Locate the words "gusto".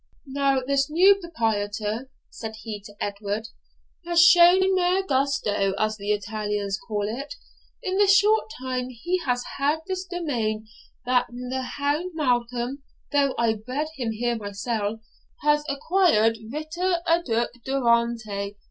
5.05-5.73